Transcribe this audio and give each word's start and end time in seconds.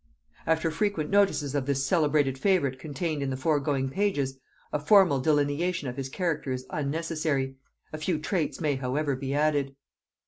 After 0.47 0.69
the 0.69 0.73
frequent 0.75 1.11
notices 1.11 1.53
of 1.53 1.67
this 1.67 1.85
celebrated 1.85 2.35
favorite 2.39 2.79
contained 2.79 3.21
in 3.21 3.29
the 3.29 3.37
foregoing 3.37 3.87
pages, 3.89 4.39
a 4.73 4.79
formal 4.79 5.19
delineation 5.19 5.87
of 5.87 5.95
his 5.97 6.09
character 6.09 6.51
is 6.51 6.65
unnecessary; 6.71 7.57
a 7.93 7.99
few 7.99 8.17
traits 8.17 8.59
may 8.59 8.77
however 8.77 9.15
be 9.15 9.35
added. 9.35 9.75